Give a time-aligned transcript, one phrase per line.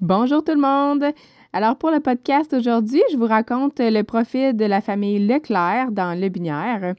[0.00, 1.04] Bonjour tout le monde!
[1.52, 6.16] Alors pour le podcast aujourd'hui, je vous raconte le profil de la famille Leclerc dans
[6.16, 6.94] Le Binière.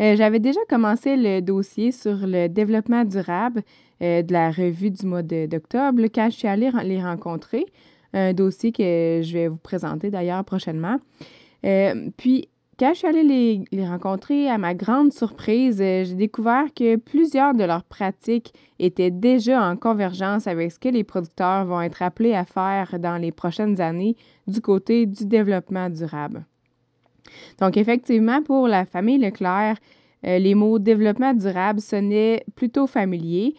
[0.00, 3.62] Euh, j'avais déjà commencé le dossier sur le développement durable
[4.02, 7.66] euh, de la revue du mois d'octobre quand je suis allée les rencontrer.
[8.14, 10.98] Un dossier que je vais vous présenter d'ailleurs prochainement.
[11.64, 16.96] Euh, puis quand je suis allée les, rencontrer, à ma grande surprise, j'ai découvert que
[16.96, 22.02] plusieurs de leurs pratiques étaient déjà en convergence avec ce que les producteurs vont être
[22.02, 26.44] appelés à faire dans les prochaines années du côté du développement durable.
[27.60, 29.76] Donc effectivement, pour la famille Leclerc,
[30.26, 33.54] euh, les mots développement durable sonnaient plutôt familiers,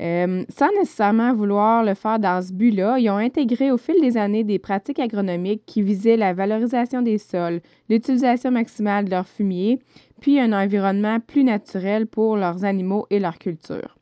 [0.00, 4.16] euh, sans nécessairement vouloir le faire dans ce but-là, ils ont intégré au fil des
[4.16, 9.80] années des pratiques agronomiques qui visaient la valorisation des sols, l'utilisation maximale de leurs fumier,
[10.20, 13.96] puis un environnement plus naturel pour leurs animaux et leur culture.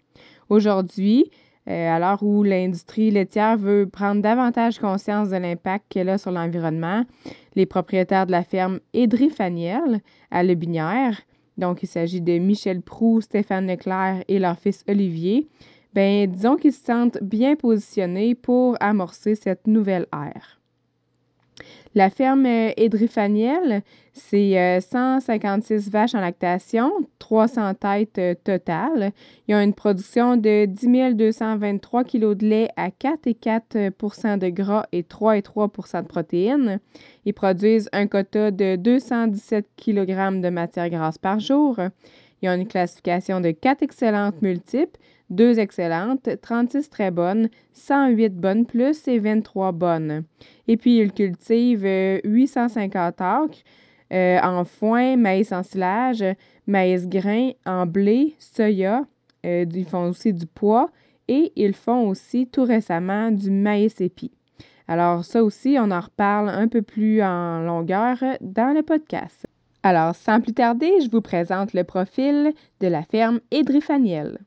[0.51, 1.31] Aujourd'hui,
[1.67, 7.05] à l'heure où l'industrie laitière veut prendre davantage conscience de l'impact qu'elle a sur l'environnement,
[7.55, 10.00] les propriétaires de la ferme Edry Faniel
[10.31, 11.20] à Le Binière,
[11.58, 15.48] donc il s'agit de Michel Prou, Stéphane Leclerc et leur fils Olivier,
[15.95, 20.56] ben disons qu'ils se sentent bien positionnés pour amorcer cette nouvelle ère.
[21.97, 29.12] La ferme euh, Edrifaniel, c'est 156 euh, vaches en lactation, 300 têtes euh, totales.
[29.48, 33.77] Ils ont une production de 10 223 kg de lait à 4 et 4
[34.36, 36.80] de gras et 3 et 3 de protéines.
[37.24, 41.78] Ils produisent un quota de 217 kg de matière grasse par jour.
[42.42, 45.00] Ils ont une classification de 4 excellentes multiples,
[45.31, 50.25] 2 excellentes, 36 très bonnes, 108 bonnes plus et 23 bonnes.
[50.69, 53.59] Et puis, ils cultivent 850 euh, acres
[54.13, 56.25] euh, en foin, maïs en silage,
[56.67, 59.05] maïs grain, en blé, soya.
[59.45, 60.91] Euh, ils font aussi du pois
[61.29, 64.31] et ils font aussi tout récemment du maïs épi.
[64.89, 69.47] Alors ça aussi, on en reparle un peu plus en longueur dans le podcast.
[69.83, 74.39] Alors, sans plus tarder, je vous présente le profil de la ferme Edrifaniel.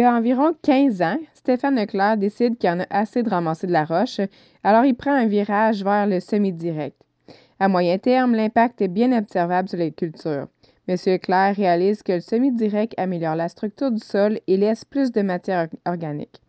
[0.00, 3.72] Y a environ 15 ans, Stéphane Leclerc décide qu'il en a assez de ramasser de
[3.72, 4.20] la roche,
[4.62, 6.96] alors il prend un virage vers le semi-direct.
[7.58, 10.46] À moyen terme, l'impact est bien observable sur les cultures.
[10.88, 10.96] M.
[11.06, 15.68] Leclerc réalise que le semi-direct améliore la structure du sol et laisse plus de matière
[15.86, 16.40] organique.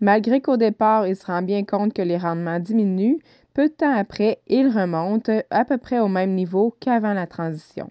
[0.00, 3.18] Malgré qu'au départ, il se rend bien compte que les rendements diminuent,
[3.54, 7.90] peu de temps après, il remonte à peu près au même niveau qu'avant la transition.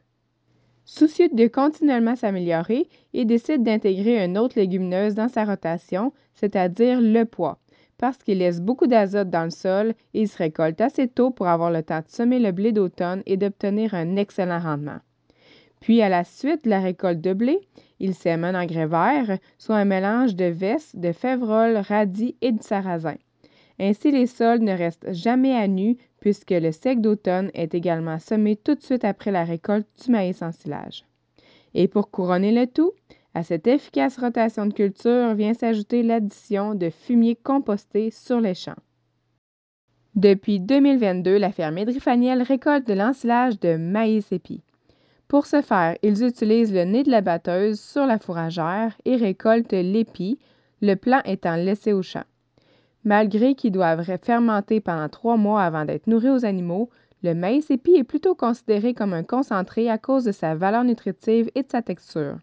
[0.91, 7.25] Soucieux de continuellement s'améliorer, il décide d'intégrer une autre légumineuse dans sa rotation, c'est-à-dire le
[7.25, 7.59] pois,
[7.99, 11.47] parce qu'il laisse beaucoup d'azote dans le sol et il se récolte assez tôt pour
[11.47, 14.97] avoir le temps de semer le blé d'automne et d'obtenir un excellent rendement.
[15.79, 17.59] Puis, à la suite de la récolte de blé,
[17.99, 22.63] il sème un engrais vert, soit un mélange de veste, de févrole, radis et de
[22.63, 23.15] sarrasin.
[23.79, 28.55] Ainsi, les sols ne restent jamais à nu puisque le sec d'automne est également semé
[28.57, 31.05] tout de suite après la récolte du maïs en silage.
[31.73, 32.91] Et pour couronner le tout,
[33.33, 38.75] à cette efficace rotation de culture vient s'ajouter l'addition de fumier composté sur les champs.
[40.15, 44.61] Depuis 2022, la ferme Edrifaniel récolte de l'ensilage de maïs épi.
[45.27, 49.71] Pour ce faire, ils utilisent le nez de la batteuse sur la fourragère et récoltent
[49.71, 50.39] l'épi,
[50.81, 52.23] le plant étant laissé au champ.
[53.05, 56.89] Malgré qu'ils doivent fermenter pendant trois mois avant d'être nourris aux animaux,
[57.23, 61.49] le maïs épi est plutôt considéré comme un concentré à cause de sa valeur nutritive
[61.55, 62.37] et de sa texture.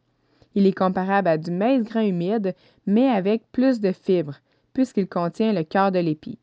[0.54, 2.54] Il est comparable à du maïs grain humide,
[2.86, 4.38] mais avec plus de fibres,
[4.72, 6.38] puisqu'il contient le cœur de l'épi.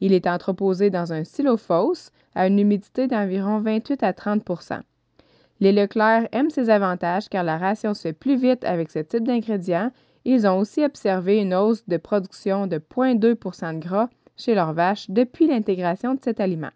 [0.00, 4.80] Il est entreposé dans un silo fausse à une humidité d'environ 28 à 30%
[5.60, 9.24] Les Leclerc aiment ces avantages car la ration se fait plus vite avec ce type
[9.24, 9.92] d'ingrédients
[10.24, 15.10] ils ont aussi observé une hausse de production de 0,2% de gras chez leurs vaches
[15.10, 16.72] depuis l'intégration de cet aliment.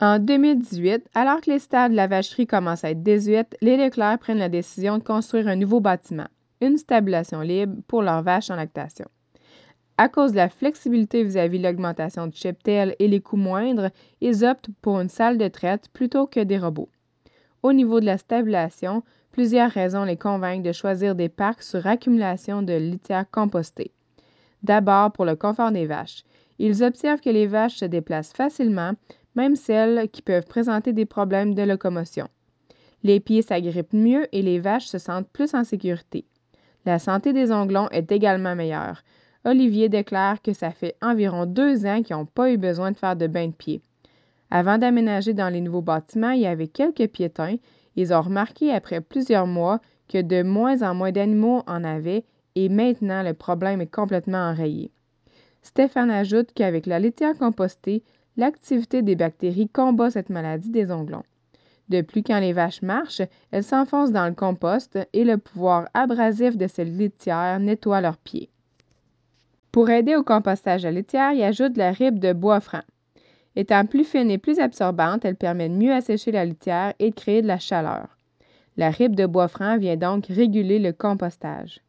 [0.00, 4.18] En 2018, alors que les stades de la vacherie commencent à être désuètes, les Leclerc
[4.18, 6.26] prennent la décision de construire un nouveau bâtiment,
[6.60, 9.06] une stabulation libre pour leurs vaches en lactation.
[9.96, 13.90] À cause de la flexibilité vis-à-vis de l'augmentation du cheptel et les coûts moindres,
[14.20, 16.90] ils optent pour une salle de traite plutôt que des robots.
[17.62, 19.04] Au niveau de la stabulation,
[19.34, 23.90] Plusieurs raisons les convainquent de choisir des parcs sur accumulation de litière compostée.
[24.62, 26.22] D'abord pour le confort des vaches.
[26.60, 28.92] Ils observent que les vaches se déplacent facilement,
[29.34, 32.28] même celles qui peuvent présenter des problèmes de locomotion.
[33.02, 36.24] Les pieds s'agrippent mieux et les vaches se sentent plus en sécurité.
[36.86, 39.02] La santé des onglons est également meilleure.
[39.44, 43.16] Olivier déclare que ça fait environ deux ans qu'ils n'ont pas eu besoin de faire
[43.16, 43.82] de bain de pied.
[44.52, 47.58] Avant d'aménager dans les nouveaux bâtiments, il y avait quelques piétons.
[47.96, 52.24] Ils ont remarqué après plusieurs mois que de moins en moins d'animaux en avaient
[52.54, 54.90] et maintenant le problème est complètement enrayé.
[55.62, 58.02] Stéphane ajoute qu'avec la litière compostée,
[58.36, 61.24] l'activité des bactéries combat cette maladie des onglons.
[61.88, 66.56] De plus, quand les vaches marchent, elles s'enfoncent dans le compost et le pouvoir abrasif
[66.56, 68.50] de cette litière nettoie leurs pieds.
[69.70, 72.82] Pour aider au compostage à litière, il ajoute la ribe de bois franc.
[73.56, 77.14] Étant plus fine et plus absorbante, elle permet de mieux assécher la litière et de
[77.14, 78.08] créer de la chaleur.
[78.76, 81.80] La ribe de bois franc vient donc réguler le compostage.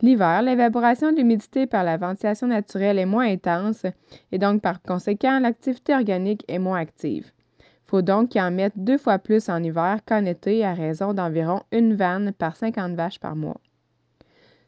[0.00, 3.86] L'hiver, l'évaporation de l'humidité par la ventilation naturelle est moins intense
[4.32, 7.32] et donc par conséquent, l'activité organique est moins active.
[7.58, 11.14] Il faut donc y en mettre deux fois plus en hiver qu'en été à raison
[11.14, 13.60] d'environ une vanne par 50 vaches par mois.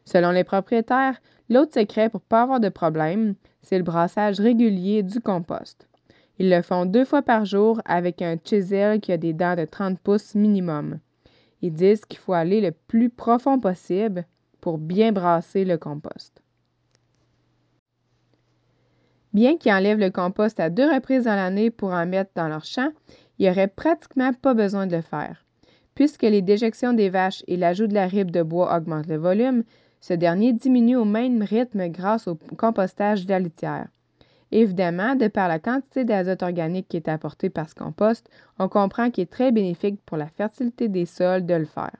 [0.05, 3.35] Selon les propriétaires, l'autre secret pour ne pas avoir de problème,
[3.67, 5.89] c'est le brassage régulier du compost.
[6.39, 9.65] Ils le font deux fois par jour avec un chisel qui a des dents de
[9.65, 10.99] 30 pouces minimum.
[11.61, 14.25] Ils disent qu'il faut aller le plus profond possible
[14.61, 16.41] pour bien brasser le compost.
[19.33, 22.63] Bien qu'ils enlèvent le compost à deux reprises dans l'année pour en mettre dans leur
[22.63, 22.91] champ,
[23.37, 25.45] il n'y aurait pratiquement pas besoin de le faire.
[25.93, 29.63] Puisque les déjections des vaches et l'ajout de la ribe de bois augmentent le volume,
[30.01, 33.87] ce dernier diminue au même rythme grâce au compostage de la litière.
[34.51, 38.29] Évidemment, de par la quantité d'azote organique qui est apportée par ce compost,
[38.59, 41.97] on comprend qu'il est très bénéfique pour la fertilité des sols de le faire.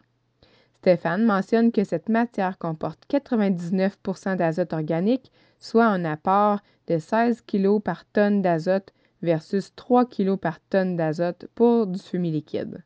[0.76, 7.80] Stéphane mentionne que cette matière comporte 99% d'azote organique, soit un apport de 16 kg
[7.82, 12.84] par tonne d'azote versus 3 kg par tonne d'azote pour du fumier liquide.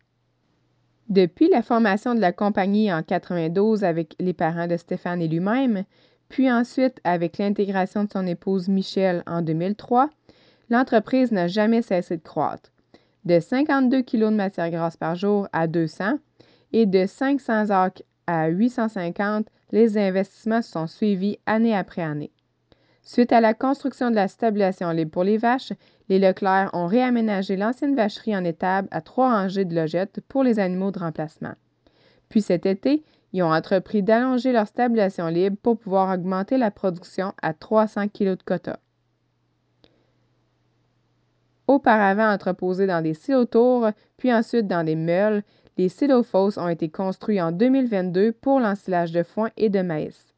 [1.12, 5.84] Depuis la formation de la compagnie en 92 avec les parents de Stéphane et lui-même,
[6.30, 10.10] puis ensuite avec l'intégration de son épouse Michelle en 2003,
[10.70, 12.72] l'entreprise n'a jamais cessé de croître.
[13.26, 16.14] De 52 kg de matière grasse par jour à 200
[16.72, 22.32] et de 500 arcs à 850, les investissements sont suivis année après année.
[23.04, 25.74] Suite à la construction de la stabilisation libre pour les vaches,
[26.08, 30.60] les Leclerc ont réaménagé l'ancienne vacherie en étable à trois rangées de logettes pour les
[30.60, 31.54] animaux de remplacement.
[32.30, 33.04] Puis cet été,
[33.34, 38.38] ils ont entrepris d'allonger leur stabilisation libre pour pouvoir augmenter la production à 300 kg
[38.38, 38.80] de quota.
[41.68, 45.44] Auparavant entreposés dans des silotours, puis ensuite dans des meules,
[45.78, 50.31] les silofos ont été construits en 2022 pour l'ensilage de foin et de maïs.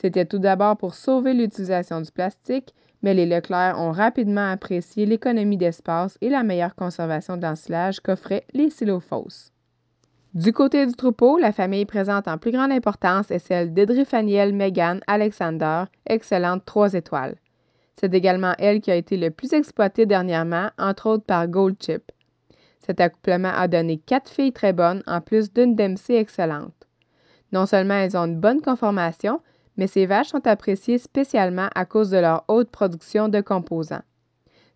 [0.00, 2.72] C'était tout d'abord pour sauver l'utilisation du plastique,
[3.02, 8.44] mais les Leclerc ont rapidement apprécié l'économie d'espace et la meilleure conservation de l'ensilage qu'offraient
[8.52, 9.50] les silofos.
[10.34, 15.00] Du côté du troupeau, la famille présente en plus grande importance est celle d'Edrifaniel Megan
[15.08, 17.34] Alexander, excellente trois étoiles.
[17.98, 22.12] C'est également elle qui a été le plus exploitée dernièrement, entre autres par Gold Chip.
[22.86, 26.86] Cet accouplement a donné quatre filles très bonnes, en plus d'une Dempsey excellente.
[27.50, 29.40] Non seulement elles ont une bonne conformation,
[29.78, 34.02] mais ces vaches sont appréciées spécialement à cause de leur haute production de composants.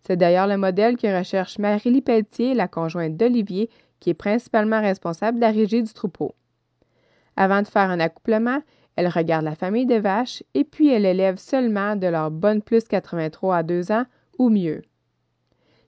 [0.01, 5.37] C'est d'ailleurs le modèle que recherche Marie-Lie Pelletier, la conjointe d'Olivier, qui est principalement responsable
[5.37, 6.33] de la régie du troupeau.
[7.35, 8.61] Avant de faire un accouplement,
[8.95, 12.83] elle regarde la famille de vaches et puis elle élève seulement de leur bonne plus
[12.83, 14.05] 83 à 2 ans
[14.39, 14.81] ou mieux.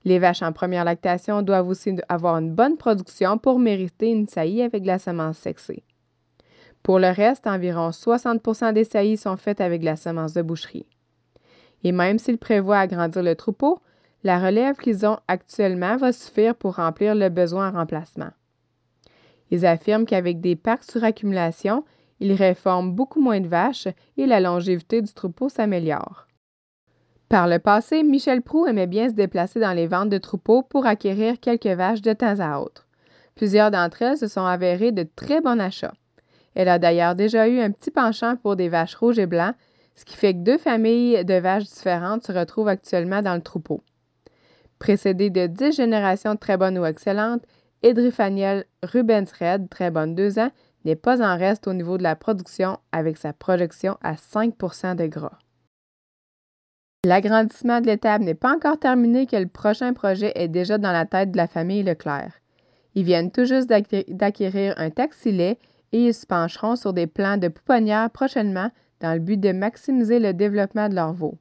[0.03, 4.61] Les vaches en première lactation doivent aussi avoir une bonne production pour mériter une saillie
[4.61, 5.83] avec la semence sexée.
[6.85, 10.85] Pour le reste, environ 60% des saillies sont faites avec la semence de boucherie.
[11.83, 13.81] Et même s'ils prévoient agrandir le troupeau,
[14.23, 18.29] la relève qu'ils ont actuellement va suffire pour remplir le besoin en remplacement.
[19.49, 21.83] Ils affirment qu'avec des parcs sur accumulation,
[22.19, 23.87] ils réforment beaucoup moins de vaches
[24.17, 26.27] et la longévité du troupeau s'améliore.
[27.29, 30.85] Par le passé, Michel Prou aimait bien se déplacer dans les ventes de troupeaux pour
[30.85, 32.85] acquérir quelques vaches de temps à autre.
[33.33, 35.95] Plusieurs d'entre elles se sont avérées de très bons achats.
[36.55, 39.55] Elle a d'ailleurs déjà eu un petit penchant pour des vaches rouges et blancs,
[39.95, 43.81] ce qui fait que deux familles de vaches différentes se retrouvent actuellement dans le troupeau.
[44.79, 47.43] Précédée de dix générations très bonnes ou excellentes,
[47.83, 50.51] Edrifaniel Rubens Red, très bonne deux ans,
[50.85, 55.07] n'est pas en reste au niveau de la production avec sa projection à 5% de
[55.07, 55.39] gras.
[57.05, 61.05] L'agrandissement de l'étable n'est pas encore terminé que le prochain projet est déjà dans la
[61.05, 62.33] tête de la famille Leclerc.
[62.95, 65.59] Ils viennent tout juste d'acquérir un taxi-lait
[66.03, 70.33] ils se pencheront sur des plans de pouponnière prochainement dans le but de maximiser le
[70.33, 71.37] développement de leurs veaux.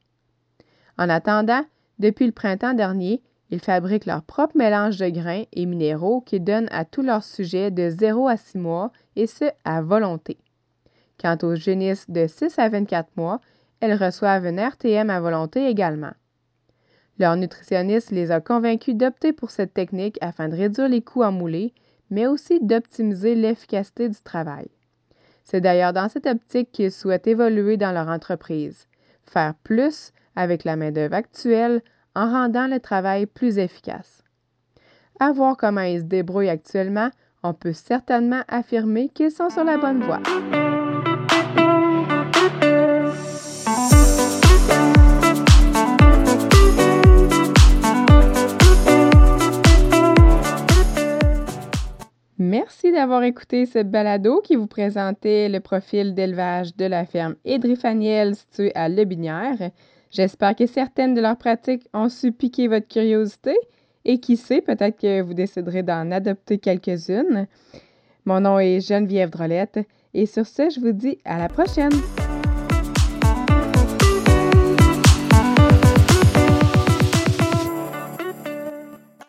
[0.99, 1.65] En attendant,
[1.99, 6.69] depuis le printemps dernier, ils fabriquent leur propre mélange de grains et minéraux qu'ils donnent
[6.73, 10.39] à tous leurs sujets de 0 à 6 mois, et ce, à volonté.
[11.21, 13.41] Quant aux génisses de 6 à 24 mois,
[13.81, 16.13] elles reçoivent un RTM à volonté également.
[17.19, 21.31] Leur nutritionniste les a convaincus d'opter pour cette technique afin de réduire les coûts en
[21.31, 21.73] moulée,
[22.11, 24.67] mais aussi d'optimiser l'efficacité du travail.
[25.45, 28.87] C'est d'ailleurs dans cette optique qu'ils souhaitent évoluer dans leur entreprise,
[29.25, 31.83] faire plus avec la main-d'œuvre actuelle
[32.15, 34.25] en rendant le travail plus efficace.
[35.21, 37.11] À voir comment ils se débrouillent actuellement,
[37.43, 40.21] on peut certainement affirmer qu'ils sont sur la bonne voie.
[52.57, 58.37] Merci d'avoir écouté ce balado qui vous présentait le profil d'élevage de la ferme Edrifaniel
[58.37, 59.73] située à Lebinière.
[60.13, 63.57] J'espère que certaines de leurs pratiques ont su piquer votre curiosité
[64.05, 67.49] et qui sait, peut-être que vous déciderez d'en adopter quelques-unes.
[68.25, 69.81] Mon nom est Geneviève Drolette
[70.15, 71.91] et sur ce, je vous dis à la prochaine!